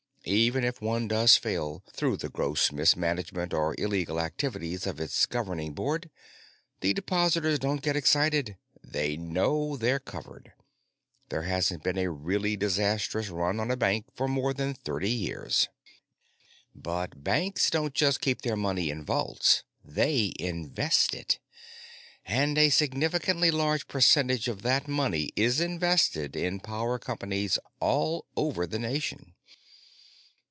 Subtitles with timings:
[0.23, 5.73] Even if one does fail, through the gross mismanagement or illegal activities of its governing
[5.73, 6.11] board,
[6.81, 10.53] the depositors don't get excited; they know they're covered.
[11.29, 15.69] There hasn't been a really disastrous run on a bank for more than thirty years.
[16.75, 21.39] "But banks don't just keep their money in vaults; they invest it.
[22.25, 28.67] And a significantly large percentage of that money is invested in power companies all over
[28.67, 29.33] the nation.